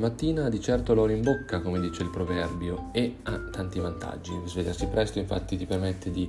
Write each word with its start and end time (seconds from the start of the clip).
mattina 0.00 0.48
di 0.48 0.60
certo 0.60 0.94
l'oro 0.94 1.12
in 1.12 1.22
bocca, 1.22 1.60
come 1.60 1.78
dice 1.78 2.02
il 2.02 2.10
proverbio, 2.10 2.88
e 2.92 3.18
ha 3.22 3.38
tanti 3.50 3.78
vantaggi. 3.78 4.32
Svegliarsi 4.46 4.86
presto 4.88 5.18
infatti 5.18 5.56
ti 5.56 5.66
permette 5.66 6.10
di 6.10 6.28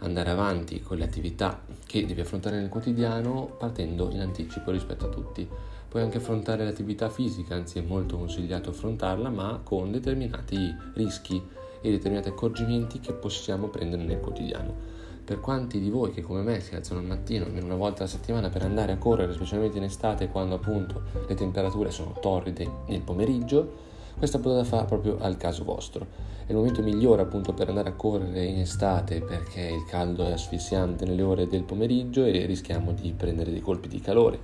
andare 0.00 0.30
avanti 0.30 0.80
con 0.80 0.98
le 0.98 1.04
attività 1.04 1.62
che 1.86 2.04
devi 2.04 2.20
affrontare 2.20 2.58
nel 2.58 2.68
quotidiano 2.68 3.56
partendo 3.58 4.10
in 4.10 4.20
anticipo 4.20 4.70
rispetto 4.70 5.06
a 5.06 5.08
tutti. 5.08 5.48
Puoi 5.88 6.02
anche 6.02 6.18
affrontare 6.18 6.64
l'attività 6.64 7.08
fisica, 7.08 7.54
anzi 7.54 7.78
è 7.78 7.82
molto 7.82 8.18
consigliato 8.18 8.70
affrontarla, 8.70 9.30
ma 9.30 9.60
con 9.64 9.90
determinati 9.90 10.74
rischi 10.94 11.42
e 11.80 11.90
determinati 11.90 12.28
accorgimenti 12.28 13.00
che 13.00 13.14
possiamo 13.14 13.68
prendere 13.68 14.04
nel 14.04 14.20
quotidiano. 14.20 14.95
Per 15.26 15.40
quanti 15.40 15.80
di 15.80 15.90
voi 15.90 16.12
che 16.12 16.22
come 16.22 16.42
me 16.42 16.60
si 16.60 16.76
alzano 16.76 17.00
al 17.00 17.06
mattino 17.06 17.46
almeno 17.46 17.66
una 17.66 17.74
volta 17.74 18.02
alla 18.02 18.08
settimana 18.08 18.48
per 18.48 18.62
andare 18.62 18.92
a 18.92 18.96
correre, 18.96 19.32
specialmente 19.32 19.76
in 19.76 19.82
estate 19.82 20.28
quando 20.28 20.54
appunto 20.54 21.02
le 21.26 21.34
temperature 21.34 21.90
sono 21.90 22.16
torride 22.20 22.70
nel 22.86 23.00
pomeriggio, 23.00 23.72
questa 24.16 24.38
potete 24.38 24.62
fare 24.62 24.84
proprio 24.84 25.18
al 25.18 25.36
caso 25.36 25.64
vostro. 25.64 26.06
È 26.46 26.50
il 26.52 26.56
momento 26.56 26.80
migliore 26.80 27.22
appunto 27.22 27.52
per 27.54 27.66
andare 27.68 27.88
a 27.88 27.94
correre 27.94 28.44
in 28.44 28.60
estate 28.60 29.20
perché 29.20 29.62
il 29.62 29.84
caldo 29.88 30.24
è 30.28 30.30
asfissiante 30.30 31.04
nelle 31.04 31.22
ore 31.22 31.48
del 31.48 31.64
pomeriggio 31.64 32.24
e 32.24 32.46
rischiamo 32.46 32.92
di 32.92 33.12
prendere 33.12 33.50
dei 33.50 33.60
colpi 33.60 33.88
di 33.88 34.00
calore. 34.00 34.38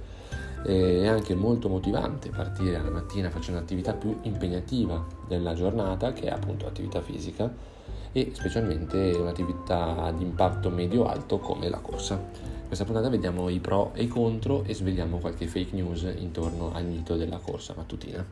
È 0.64 1.06
anche 1.06 1.36
molto 1.36 1.68
motivante 1.68 2.30
partire 2.30 2.82
la 2.82 2.90
mattina 2.90 3.30
facendo 3.30 3.60
un'attività 3.60 3.92
più 3.92 4.18
impegnativa 4.22 5.06
della 5.28 5.54
giornata 5.54 6.12
che 6.12 6.22
è 6.22 6.30
appunto 6.30 6.64
l'attività 6.64 7.00
fisica 7.00 7.71
e 8.12 8.30
specialmente 8.34 9.12
un'attività 9.12 10.12
di 10.16 10.22
impatto 10.22 10.70
medio-alto 10.70 11.38
come 11.38 11.68
la 11.68 11.78
corsa. 11.78 12.20
Questa 12.66 12.84
puntata 12.84 13.08
vediamo 13.08 13.48
i 13.48 13.60
pro 13.60 13.92
e 13.94 14.04
i 14.04 14.08
contro 14.08 14.64
e 14.64 14.74
svegliamo 14.74 15.18
qualche 15.18 15.46
fake 15.46 15.74
news 15.74 16.06
intorno 16.16 16.72
al 16.72 16.84
mito 16.84 17.16
della 17.16 17.38
corsa 17.38 17.74
mattutina. 17.76 18.24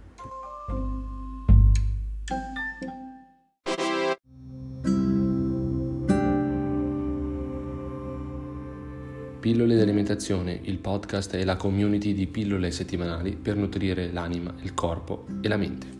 Pillole 9.40 9.74
di 9.74 9.80
alimentazione, 9.80 10.58
il 10.64 10.76
podcast 10.76 11.34
e 11.34 11.44
la 11.44 11.56
community 11.56 12.12
di 12.12 12.26
pillole 12.26 12.70
settimanali 12.70 13.36
per 13.36 13.56
nutrire 13.56 14.12
l'anima, 14.12 14.54
il 14.60 14.74
corpo 14.74 15.24
e 15.40 15.48
la 15.48 15.56
mente. 15.56 15.99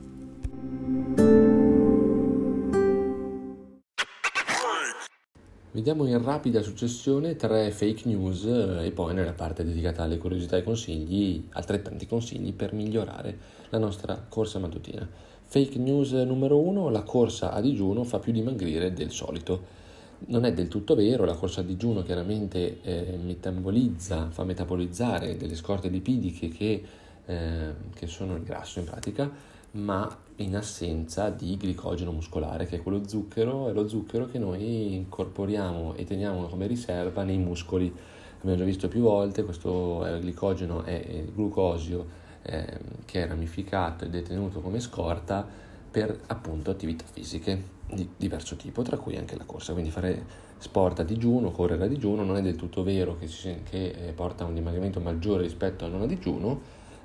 Vediamo 5.72 6.04
in 6.04 6.20
rapida 6.20 6.62
successione 6.62 7.36
tre 7.36 7.70
fake 7.70 8.08
news 8.08 8.44
eh, 8.44 8.86
e 8.86 8.90
poi 8.90 9.14
nella 9.14 9.34
parte 9.34 9.62
dedicata 9.62 10.02
alle 10.02 10.18
curiosità 10.18 10.56
e 10.56 10.64
consigli 10.64 11.46
altrettanti 11.50 12.08
consigli 12.08 12.52
per 12.52 12.72
migliorare 12.72 13.38
la 13.68 13.78
nostra 13.78 14.20
corsa 14.28 14.58
mattutina. 14.58 15.08
Fake 15.44 15.78
news 15.78 16.10
numero 16.10 16.58
uno, 16.58 16.88
la 16.88 17.04
corsa 17.04 17.52
a 17.52 17.60
digiuno 17.60 18.02
fa 18.02 18.18
più 18.18 18.32
dimagrire 18.32 18.92
del 18.92 19.12
solito. 19.12 19.78
Non 20.27 20.44
è 20.44 20.52
del 20.52 20.66
tutto 20.66 20.96
vero, 20.96 21.24
la 21.24 21.34
corsa 21.36 21.60
a 21.60 21.64
digiuno 21.64 22.02
chiaramente 22.02 22.80
eh, 22.82 23.16
metabolizza, 23.22 24.28
fa 24.28 24.42
metabolizzare 24.42 25.36
delle 25.36 25.55
scorte 25.55 25.88
lipidiche 25.88 26.48
che, 26.48 26.82
eh, 27.27 27.74
che 27.94 28.06
sono 28.08 28.34
il 28.34 28.42
grasso 28.42 28.80
in 28.80 28.86
pratica, 28.86 29.30
ma 29.72 30.08
in 30.36 30.56
assenza 30.56 31.30
di 31.30 31.56
glicogeno 31.56 32.12
muscolare, 32.12 32.66
che 32.66 32.76
è 32.76 32.82
quello 32.82 33.06
zucchero, 33.06 33.68
è 33.68 33.72
lo 33.72 33.86
zucchero 33.86 34.27
che 34.27 34.38
noi 34.38 34.94
incorporiamo 34.94 35.94
e 35.94 36.04
teniamo 36.04 36.46
come 36.46 36.66
riserva 36.66 37.22
nei 37.22 37.38
muscoli. 37.38 37.92
Abbiamo 38.38 38.56
già 38.56 38.64
visto 38.64 38.88
più 38.88 39.02
volte, 39.02 39.44
questo 39.44 40.06
eh, 40.06 40.18
glicogeno 40.18 40.82
è 40.82 40.92
il 40.92 41.32
glucosio 41.32 42.18
eh, 42.42 42.78
che 43.04 43.22
è 43.22 43.28
ramificato 43.28 44.04
e 44.04 44.08
detenuto 44.08 44.60
come 44.60 44.80
scorta 44.80 45.46
per 45.90 46.20
appunto 46.28 46.70
attività 46.70 47.05
fisiche 47.11 47.78
di 47.92 48.08
diverso 48.16 48.56
tipo, 48.56 48.83
tra 48.83 48.96
cui 48.96 49.16
anche 49.16 49.36
la 49.36 49.45
corsa. 49.45 49.72
Quindi 49.72 49.90
fare 49.90 50.48
sport 50.56 51.00
a 51.00 51.05
digiuno, 51.05 51.50
correre 51.50 51.84
a 51.84 51.89
digiuno, 51.89 52.24
non 52.24 52.36
è 52.36 52.42
del 52.42 52.56
tutto 52.56 52.83
vero 52.83 53.16
che, 53.18 53.27
si, 53.27 53.61
che 53.68 53.90
eh, 53.90 54.12
porta 54.12 54.45
a 54.45 54.46
un 54.46 54.55
dimagrimento 54.55 55.00
maggiore 55.00 55.42
rispetto 55.42 55.84
al 55.84 55.90
non 55.90 56.02
a 56.02 56.06
digiuno, 56.06 56.61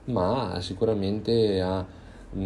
ma 0.05 0.59
sicuramente 0.61 1.61
ha 1.61 1.85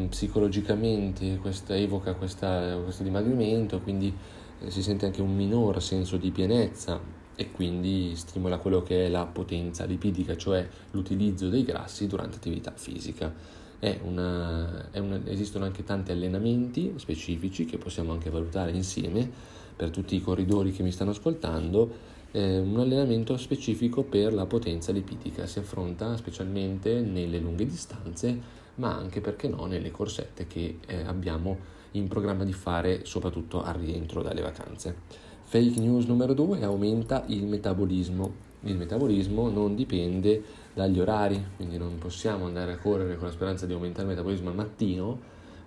psicologicamente 0.09 1.37
questa, 1.37 1.75
evoca 1.75 2.13
questa, 2.13 2.77
questo 2.83 3.03
dimagrimento, 3.03 3.79
quindi 3.79 4.13
eh, 4.61 4.69
si 4.69 4.81
sente 4.81 5.05
anche 5.05 5.21
un 5.21 5.35
minor 5.35 5.81
senso 5.81 6.17
di 6.17 6.31
pienezza 6.31 6.99
e 7.35 7.51
quindi 7.51 8.15
stimola 8.15 8.57
quello 8.57 8.83
che 8.83 9.05
è 9.05 9.09
la 9.09 9.25
potenza 9.25 9.85
lipidica, 9.85 10.35
cioè 10.35 10.67
l'utilizzo 10.91 11.47
dei 11.47 11.63
grassi 11.63 12.05
durante 12.05 12.35
attività 12.35 12.73
fisica. 12.75 13.57
Una, 14.03 14.89
una, 14.95 15.21
esistono 15.23 15.63
anche 15.63 15.85
tanti 15.85 16.11
allenamenti 16.11 16.95
specifici 16.97 17.63
che 17.63 17.77
possiamo 17.77 18.11
anche 18.11 18.29
valutare 18.29 18.71
insieme 18.71 19.31
per 19.73 19.89
tutti 19.89 20.17
i 20.17 20.21
corridori 20.21 20.73
che 20.73 20.83
mi 20.83 20.91
stanno 20.91 21.11
ascoltando. 21.11 21.89
Eh, 22.31 22.59
un 22.59 22.77
allenamento 22.77 23.37
specifico 23.37 24.03
per 24.03 24.33
la 24.33 24.45
potenza 24.45 24.91
lipidica 24.91 25.47
si 25.47 25.59
affronta 25.59 26.17
specialmente 26.17 26.99
nelle 26.99 27.39
lunghe 27.39 27.65
distanze 27.65 28.37
ma 28.75 28.95
anche 28.95 29.21
perché 29.21 29.47
no 29.47 29.65
nelle 29.65 29.91
corsette 29.91 30.47
che 30.47 30.79
eh, 30.85 31.03
abbiamo 31.03 31.77
in 31.91 32.07
programma 32.07 32.43
di 32.43 32.53
fare 32.53 33.05
soprattutto 33.05 33.63
al 33.63 33.75
rientro 33.75 34.21
dalle 34.21 34.41
vacanze. 34.41 34.95
Fake 35.43 35.79
news 35.79 36.05
numero 36.05 36.33
due 36.33 36.63
aumenta 36.63 37.23
il 37.27 37.45
metabolismo. 37.45 38.47
Il 38.61 38.75
metabolismo 38.75 39.49
non 39.49 39.73
dipende 39.73 40.43
dagli 40.73 40.99
orari, 40.99 41.43
quindi 41.55 41.77
non 41.77 41.97
possiamo 41.97 42.45
andare 42.45 42.73
a 42.73 42.77
correre 42.77 43.15
con 43.15 43.27
la 43.27 43.33
speranza 43.33 43.65
di 43.65 43.73
aumentare 43.73 44.03
il 44.03 44.09
metabolismo 44.09 44.49
al 44.49 44.55
mattino, 44.55 45.19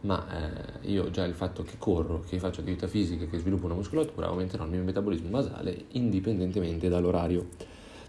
ma 0.03 0.25
eh, 0.83 0.91
io 0.91 1.11
già 1.11 1.25
il 1.25 1.35
fatto 1.35 1.63
che 1.63 1.75
corro, 1.79 2.23
che 2.29 2.39
faccio 2.39 2.61
attività 2.61 2.87
fisica, 2.87 3.25
che 3.27 3.39
sviluppo 3.39 3.67
una 3.67 3.75
muscolatura, 3.75 4.29
aumenterò 4.29 4.65
il 4.65 4.71
mio 4.71 4.83
metabolismo 4.83 5.29
basale 5.31 5.87
indipendentemente 5.93 6.89
dall'orario. 6.89 7.49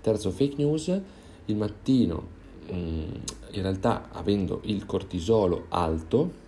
Terzo 0.01 0.31
fake 0.31 0.55
news, 0.57 0.99
il 1.45 1.55
mattino 1.55 2.41
in 2.69 3.61
realtà 3.61 4.09
avendo 4.11 4.61
il 4.63 4.85
cortisolo 4.85 5.65
alto, 5.69 6.41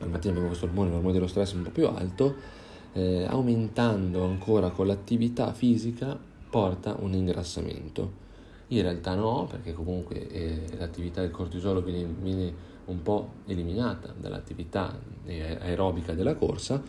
al 0.00 0.10
mattino 0.10 0.32
abbiamo 0.32 0.48
questo 0.48 0.66
ormone, 0.66 0.90
l'ormone 0.90 1.12
dello 1.12 1.26
stress 1.26 1.52
un 1.52 1.62
po' 1.62 1.70
più 1.70 1.86
alto, 1.86 2.34
eh, 2.92 3.24
aumentando 3.24 4.24
ancora 4.24 4.70
con 4.70 4.86
l'attività 4.86 5.52
fisica 5.52 6.18
porta 6.48 6.96
un 6.98 7.12
ingrassamento. 7.12 8.24
In 8.68 8.82
realtà 8.82 9.14
no, 9.14 9.46
perché 9.48 9.72
comunque 9.72 10.28
eh, 10.28 10.62
l'attività 10.78 11.20
del 11.20 11.30
cortisolo 11.30 11.82
viene, 11.82 12.04
viene, 12.20 12.74
un 12.86 13.02
po' 13.02 13.30
eliminata 13.46 14.14
dall'attività 14.16 14.96
eh, 15.24 15.58
aerobica 15.60 16.14
della 16.14 16.36
corsa 16.36 16.80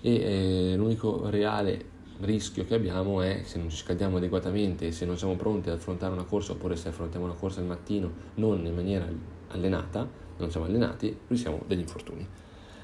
e 0.00 0.14
eh, 0.14 0.76
l'unico 0.76 1.28
reale 1.30 1.96
rischio 2.20 2.64
che 2.64 2.74
abbiamo 2.74 3.20
è 3.22 3.42
se 3.44 3.58
non 3.58 3.70
ci 3.70 3.76
scaldiamo 3.76 4.16
adeguatamente, 4.16 4.90
se 4.92 5.04
non 5.04 5.16
siamo 5.16 5.36
pronti 5.36 5.68
ad 5.68 5.76
affrontare 5.76 6.12
una 6.12 6.24
corsa 6.24 6.52
oppure 6.52 6.76
se 6.76 6.88
affrontiamo 6.88 7.24
una 7.26 7.34
corsa 7.34 7.60
al 7.60 7.66
mattino 7.66 8.10
non 8.34 8.64
in 8.64 8.74
maniera 8.74 9.06
allenata, 9.48 10.06
non 10.36 10.50
siamo 10.50 10.66
allenati, 10.66 11.16
rischiamo 11.28 11.62
degli 11.66 11.80
infortuni. 11.80 12.26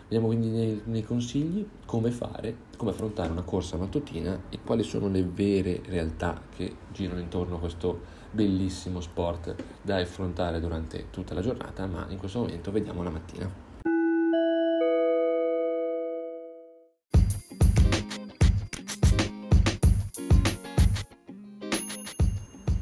Vediamo 0.03 0.27
quindi 0.27 0.49
nei, 0.49 0.83
nei, 0.84 1.03
consigli 1.03 1.67
come 1.87 2.11
fare, 2.11 2.56
come 2.77 2.91
affrontare 2.91 3.31
una 3.33 3.43
corsa 3.43 3.77
mattutina 3.77 4.43
e 4.50 4.59
quali 4.62 4.83
sono 4.83 5.09
le 5.09 5.25
vere 5.25 5.81
realtà 5.87 6.43
che 6.55 6.77
girano 6.93 7.21
intorno 7.21 7.56
a 7.56 7.59
questo 7.59 8.12
bellissimo 8.31 9.00
sport 9.00 9.55
da 9.81 9.97
affrontare 9.97 10.61
durante 10.61 11.06
tutta 11.11 11.34
la 11.34 11.41
giornata, 11.41 11.87
ma 11.87 12.06
in 12.11 12.19
questo 12.19 12.41
momento 12.41 12.71
vediamo 12.71 13.03
la 13.03 13.11
mattina. 13.11 13.74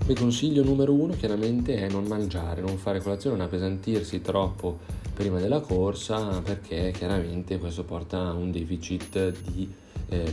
Il 0.08 0.18
consiglio 0.18 0.64
numero 0.64 0.92
uno 0.92 1.14
chiaramente 1.14 1.76
è 1.76 1.88
non 1.88 2.04
mangiare, 2.04 2.60
non 2.60 2.76
fare 2.76 3.00
colazione, 3.00 3.36
non 3.36 3.46
appesantirsi 3.46 4.20
troppo 4.20 4.80
prima 5.14 5.38
della 5.38 5.60
corsa 5.60 6.40
perché 6.40 6.92
chiaramente 6.96 7.58
questo 7.58 7.84
porta 7.84 8.18
a 8.18 8.32
un 8.32 8.50
deficit 8.50 9.32
di 9.42 9.72
eh, 10.08 10.24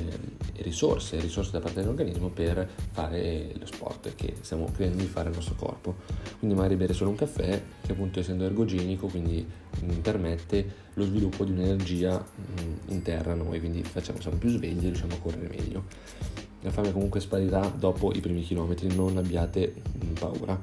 risorse, 0.57 1.19
risorse 1.19 1.51
da 1.51 1.59
parte 1.59 1.81
dell'organismo 1.81 2.29
per 2.29 2.67
fare 2.91 3.51
lo 3.57 3.65
sport 3.67 4.15
che 4.15 4.37
stiamo 4.41 4.65
credendo 4.73 5.03
di 5.03 5.09
fare 5.09 5.29
al 5.29 5.35
nostro 5.35 5.53
corpo. 5.55 5.95
Quindi 6.39 6.55
magari 6.55 6.75
bere 6.75 6.93
solo 6.93 7.11
un 7.11 7.15
caffè 7.15 7.61
che 7.85 7.91
appunto 7.91 8.19
essendo 8.19 8.45
ergogenico 8.45 9.05
quindi 9.05 9.45
mh, 9.81 9.85
mm, 9.85 9.99
permette 9.99 10.73
lo 10.95 11.05
sviluppo 11.05 11.45
di 11.45 11.51
un'energia 11.51 12.17
mh, 12.17 12.61
mm, 12.61 12.73
interna 12.87 13.33
a 13.33 13.35
noi, 13.35 13.59
quindi 13.59 13.83
facciamo, 13.83 14.19
siamo 14.19 14.37
più 14.37 14.49
svegli 14.49 14.79
e 14.79 14.87
riusciamo 14.87 15.13
a 15.13 15.19
correre 15.19 15.47
meglio 15.47 16.38
la 16.61 16.71
fame 16.71 16.91
comunque 16.91 17.19
sparirà 17.19 17.71
dopo 17.75 18.11
i 18.13 18.19
primi 18.19 18.41
chilometri, 18.41 18.93
non 18.93 19.17
abbiate 19.17 19.73
paura. 20.19 20.59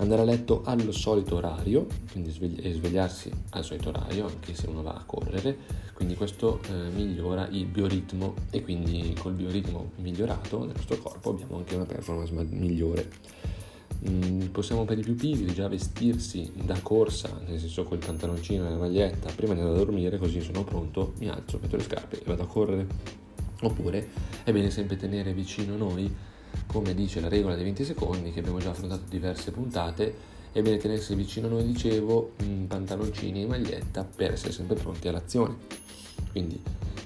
Andare 0.00 0.22
a 0.22 0.24
letto 0.24 0.62
al 0.64 0.92
solito 0.92 1.36
orario, 1.36 1.86
quindi 2.12 2.30
svegliarsi 2.30 3.30
al 3.50 3.64
solito 3.64 3.88
orario, 3.88 4.26
anche 4.26 4.54
se 4.54 4.68
uno 4.68 4.82
va 4.82 4.92
a 4.92 5.02
correre, 5.04 5.56
quindi 5.94 6.14
questo 6.14 6.60
eh, 6.68 6.90
migliora 6.90 7.48
il 7.48 7.66
bioritmo 7.66 8.34
e 8.50 8.62
quindi 8.62 9.12
col 9.18 9.32
bioritmo 9.32 9.90
migliorato 9.96 10.64
nel 10.64 10.76
nostro 10.76 10.98
corpo 10.98 11.30
abbiamo 11.30 11.56
anche 11.56 11.74
una 11.74 11.86
performance 11.86 12.32
migliore. 12.32 13.10
Mm, 14.08 14.42
possiamo 14.52 14.84
per 14.84 14.98
i 14.98 15.02
più 15.02 15.16
pigri 15.16 15.52
già 15.52 15.66
vestirsi 15.66 16.52
da 16.54 16.78
corsa, 16.80 17.36
nel 17.48 17.58
senso 17.58 17.82
col 17.82 17.98
pantaloncino 17.98 18.64
e 18.64 18.70
la 18.70 18.76
maglietta, 18.76 19.32
prima 19.34 19.54
di 19.54 19.60
andare 19.60 19.80
a 19.80 19.84
dormire, 19.84 20.18
così 20.18 20.40
sono 20.40 20.62
pronto, 20.62 21.14
mi 21.18 21.28
alzo, 21.28 21.58
metto 21.60 21.76
le 21.76 21.82
scarpe 21.82 22.20
e 22.20 22.22
vado 22.24 22.44
a 22.44 22.46
correre. 22.46 23.26
Oppure 23.62 24.08
è 24.44 24.52
bene 24.52 24.70
sempre 24.70 24.96
tenere 24.96 25.32
vicino 25.32 25.76
noi, 25.76 26.14
come 26.66 26.94
dice 26.94 27.20
la 27.20 27.28
regola 27.28 27.54
dei 27.54 27.64
20 27.64 27.84
secondi, 27.84 28.32
che 28.32 28.40
abbiamo 28.40 28.58
già 28.58 28.70
affrontato 28.70 29.02
diverse 29.08 29.50
puntate, 29.50 30.36
è 30.52 30.62
bene 30.62 30.76
tenersi 30.78 31.14
vicino 31.14 31.48
noi, 31.48 31.64
dicevo, 31.64 32.32
pantaloncini 32.66 33.42
e 33.42 33.46
maglietta 33.46 34.04
per 34.04 34.32
essere 34.32 34.52
sempre 34.52 34.76
pronti 34.76 35.08
all'azione. 35.08 35.56
Quindi 36.30 36.60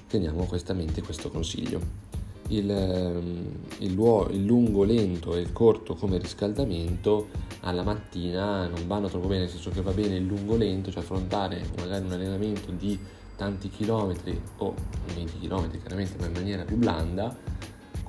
teniamo 0.07 0.45
questa 0.45 0.73
mente 0.73 1.01
questo 1.01 1.29
consiglio. 1.29 2.11
Il, 2.49 2.69
ehm, 2.69 3.45
il, 3.79 3.91
il, 4.31 4.45
lungo, 4.45 4.83
lento 4.83 5.35
e 5.35 5.39
il 5.39 5.51
corto 5.53 5.95
come 5.95 6.17
riscaldamento 6.17 7.29
alla 7.61 7.83
mattina 7.83 8.67
non 8.67 8.85
vanno 8.85 9.07
troppo 9.07 9.27
bene, 9.27 9.41
nel 9.41 9.49
senso 9.49 9.71
che 9.71 9.81
va 9.81 9.91
bene 9.91 10.17
il 10.17 10.25
lungo 10.25 10.55
lento, 10.55 10.91
cioè 10.91 11.01
affrontare 11.01 11.63
magari 11.77 12.05
un 12.05 12.11
allenamento 12.11 12.71
di 12.71 12.99
tanti 13.35 13.69
chilometri 13.69 14.39
o 14.57 14.73
20 15.13 15.39
chilometri 15.39 15.79
chiaramente 15.79 16.17
ma 16.19 16.27
in 16.27 16.33
maniera 16.33 16.63
più 16.63 16.77
blanda 16.77 17.35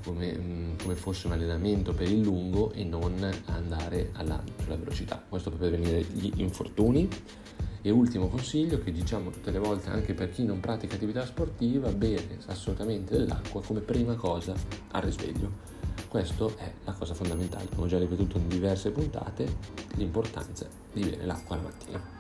come, 0.05 0.37
mm, 0.37 0.77
come, 0.83 0.95
fosse 0.95 1.27
un 1.27 1.33
allenamento 1.33 1.93
per 1.95 2.09
il 2.09 2.21
lungo 2.21 2.73
e 2.73 2.85
non 2.85 3.31
andare 3.47 4.11
alla, 4.13 4.43
sulla 4.63 4.77
velocità. 4.77 5.23
Questo 5.27 5.51
per 5.51 5.59
prevenire 5.59 6.03
gli 6.03 6.31
infortuni. 6.37 7.09
E 7.87 7.91
ultimo 7.91 8.29
consiglio 8.29 8.79
che 8.79 8.93
diciamo 8.93 9.29
tutte 9.29 9.51
le 9.51 9.59
volte 9.59 9.91
anche 9.91 10.15
per 10.15 10.31
chi 10.31 10.45
non 10.45 10.59
pratica 10.59 10.95
attività 10.95 11.27
sportiva, 11.27 11.91
bere 11.91 12.39
assolutamente 12.47 13.15
dell'acqua 13.15 13.63
come 13.63 13.81
prima 13.81 14.15
cosa 14.15 14.55
al 14.93 15.03
risveglio. 15.03 15.73
Questa 16.09 16.47
è 16.57 16.73
la 16.85 16.93
cosa 16.93 17.13
fondamentale, 17.13 17.69
come 17.75 17.83
ho 17.83 17.87
già 17.87 17.99
ripetuto 17.99 18.39
in 18.39 18.49
diverse 18.49 18.91
puntate, 18.91 19.47
l'importanza 19.97 20.67
di 20.93 21.03
bere 21.03 21.27
l'acqua 21.27 21.57
la 21.57 21.63
mattina. 21.63 22.14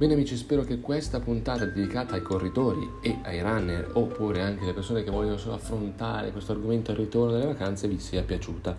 Bene 0.00 0.14
amici, 0.14 0.34
spero 0.34 0.62
che 0.62 0.80
questa 0.80 1.20
puntata 1.20 1.66
dedicata 1.66 2.14
ai 2.14 2.22
corritori 2.22 2.90
e 3.02 3.18
ai 3.22 3.42
runner, 3.42 3.90
oppure 3.92 4.40
anche 4.40 4.62
alle 4.62 4.72
persone 4.72 5.04
che 5.04 5.10
vogliono 5.10 5.36
solo 5.36 5.56
affrontare 5.56 6.32
questo 6.32 6.52
argomento 6.52 6.90
al 6.90 6.96
ritorno 6.96 7.32
delle 7.32 7.44
vacanze, 7.44 7.86
vi 7.86 7.98
sia 7.98 8.22
piaciuta. 8.22 8.74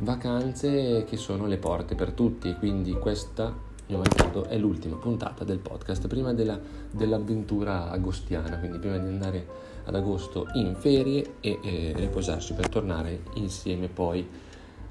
Vacanze 0.00 1.04
che 1.04 1.16
sono 1.16 1.46
le 1.46 1.56
porte 1.56 1.94
per 1.94 2.12
tutti, 2.12 2.54
quindi 2.56 2.92
questa, 2.92 3.56
mio 3.86 3.96
malgrado, 3.96 4.44
è 4.44 4.58
l'ultima 4.58 4.96
puntata 4.96 5.44
del 5.44 5.60
podcast, 5.60 6.08
prima 6.08 6.34
della, 6.34 6.60
dell'avventura 6.90 7.88
agostiana, 7.88 8.58
quindi 8.58 8.78
prima 8.78 8.98
di 8.98 9.06
andare 9.06 9.46
ad 9.82 9.94
agosto 9.94 10.48
in 10.56 10.74
ferie 10.76 11.36
e 11.40 11.58
eh, 11.62 11.92
riposarsi 11.96 12.52
per 12.52 12.68
tornare 12.68 13.22
insieme 13.36 13.88
poi 13.88 14.28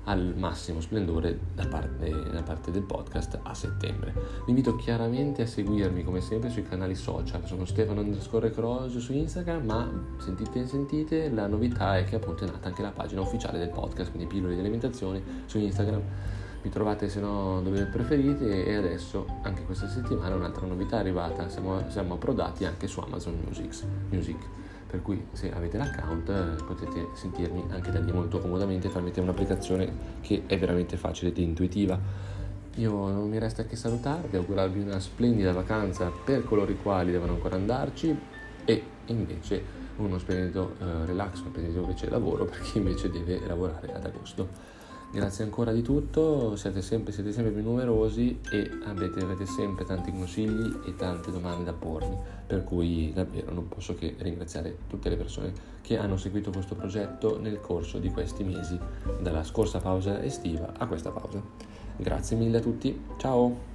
al 0.05 0.33
massimo 0.37 0.81
splendore 0.81 1.37
da 1.53 1.67
parte, 1.67 2.09
da 2.31 2.43
parte, 2.43 2.71
del 2.71 2.83
podcast 2.83 3.39
a 3.41 3.53
settembre. 3.53 4.13
Vi 4.13 4.49
invito 4.49 4.75
chiaramente 4.75 5.43
a 5.43 5.47
seguirmi 5.47 6.03
come 6.03 6.21
sempre 6.21 6.49
sui 6.49 6.63
canali 6.63 6.95
social, 6.95 7.45
sono 7.45 7.65
Stefano 7.65 8.01
underscore 8.01 8.51
Cross 8.51 8.97
su 8.97 9.13
Instagram, 9.13 9.65
ma 9.65 9.89
sentite 10.17 10.65
sentite, 10.67 11.29
la 11.29 11.47
novità 11.47 11.97
è 11.97 12.03
che 12.03 12.15
appunto 12.15 12.43
è 12.43 12.47
nata 12.47 12.67
anche 12.67 12.81
la 12.81 12.91
pagina 12.91 13.21
ufficiale 13.21 13.57
del 13.57 13.69
podcast, 13.69 14.11
quindi 14.11 14.27
pillole 14.27 14.53
di 14.53 14.59
alimentazione 14.59 15.21
su 15.45 15.57
Instagram. 15.57 16.01
Mi 16.61 16.71
trovate 16.71 17.09
se 17.09 17.19
no 17.19 17.61
dove 17.61 17.83
preferite 17.85 18.65
e 18.65 18.73
adesso 18.73 19.27
anche 19.43 19.63
questa 19.65 19.87
settimana 19.87 20.33
un'altra 20.33 20.65
novità 20.65 20.97
è 20.97 20.99
arrivata, 21.01 21.47
siamo, 21.47 21.87
siamo 21.89 22.15
approdati 22.15 22.65
anche 22.65 22.87
su 22.87 22.99
Amazon 23.01 23.39
Music. 23.45 23.83
Music 24.09 24.37
per 24.95 25.01
cui 25.01 25.27
se 25.33 25.51
avete 25.51 25.77
l'account 25.77 26.29
eh, 26.29 26.63
potete 26.63 27.09
sentirmi 27.13 27.65
anche 27.69 27.91
da 27.91 27.99
lì 27.99 28.13
molto 28.13 28.39
comodamente 28.39 28.89
tramite 28.89 29.19
un'applicazione 29.19 29.91
che 30.21 30.43
è 30.45 30.57
veramente 30.57 30.95
facile 30.95 31.31
ed 31.31 31.37
intuitiva. 31.37 31.99
Io 32.75 32.91
non 32.91 33.27
mi 33.27 33.37
resta 33.37 33.65
che 33.65 33.75
salutarvi, 33.75 34.37
augurarvi 34.37 34.79
una 34.79 34.99
splendida 34.99 35.51
vacanza 35.51 36.09
per 36.23 36.45
coloro 36.45 36.71
i 36.71 36.77
quali 36.77 37.11
devono 37.11 37.33
ancora 37.33 37.55
andarci 37.55 38.17
e 38.63 38.83
invece 39.07 39.83
uno 39.97 40.17
splendido 40.17 40.75
uh, 40.79 41.05
relax, 41.05 41.39
uno 41.39 41.49
splendido 41.49 41.81
invece 41.81 42.09
lavoro 42.09 42.45
per 42.45 42.61
chi 42.61 42.77
invece 42.77 43.09
deve 43.09 43.39
lavorare 43.45 43.93
ad 43.93 44.05
agosto. 44.05 44.47
Grazie 45.11 45.45
ancora 45.45 45.71
di 45.71 45.81
tutto, 45.81 46.57
siete 46.57 46.81
sempre, 46.81 47.13
siete 47.13 47.31
sempre 47.31 47.53
più 47.53 47.63
numerosi 47.63 48.41
e 48.51 48.69
avete, 48.83 49.21
avete, 49.21 49.45
sempre 49.45 49.85
tanti 49.85 50.11
consigli 50.11 50.79
e 50.85 50.95
tante 50.95 51.31
domande 51.31 51.63
da 51.63 51.71
pormi, 51.71 52.17
per 52.45 52.65
cui 52.65 53.13
davvero 53.13 53.53
non 53.53 53.69
posso 53.69 53.95
che 53.95 54.15
ringraziare 54.17 54.77
tutte 54.87 55.07
le 55.07 55.15
persone 55.15 55.53
che 55.81 55.97
hanno 55.97 56.17
seguito 56.17 56.51
questo 56.51 56.75
progetto 56.75 57.39
nel 57.39 57.61
corso 57.61 57.97
di 57.97 58.09
questi 58.09 58.43
mesi, 58.43 58.77
dalla 59.21 59.43
scorsa 59.43 59.79
pausa 59.79 60.21
estiva 60.21 60.73
a 60.77 60.85
questa 60.85 61.11
pausa. 61.11 61.41
Grazie 61.95 62.35
mille 62.35 62.57
a 62.57 62.61
tutti, 62.61 62.99
ciao! 63.17 63.74